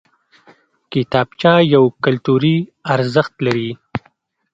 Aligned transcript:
کتابچه 0.91 1.51
یو 1.73 1.83
کلتوري 2.03 2.55
ارزښت 2.93 3.33
لري 3.45 3.71